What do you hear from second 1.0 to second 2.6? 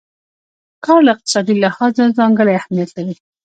له اقتصادي لحاظه ځانګړی